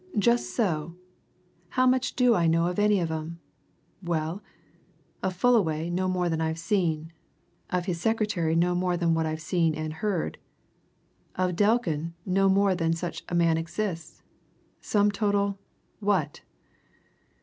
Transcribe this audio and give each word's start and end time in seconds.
"Just 0.17 0.55
so! 0.55 0.95
How 1.69 1.85
much 1.85 2.15
do 2.15 2.33
I 2.33 2.47
know 2.47 2.65
of 2.65 2.79
any 2.79 2.99
of 2.99 3.11
'em? 3.11 3.39
Well, 4.01 4.41
of 5.21 5.35
Fullaway 5.35 5.91
no 5.91 6.07
more 6.07 6.27
than 6.27 6.41
I've 6.41 6.57
seen. 6.57 7.13
Of 7.69 7.85
his 7.85 8.01
secretary 8.01 8.55
no 8.55 8.73
more 8.73 8.97
than 8.97 9.13
what 9.13 9.27
I've 9.27 9.43
seen 9.43 9.75
and 9.75 9.93
heard. 9.93 10.39
Of 11.35 11.55
Delkin 11.55 12.15
no 12.25 12.49
more 12.49 12.73
than 12.73 12.89
that 12.93 12.97
such 12.97 13.23
a 13.29 13.35
man 13.35 13.59
exists. 13.59 14.23
Sum 14.79 15.11
total 15.11 15.59
what!" 15.99 16.41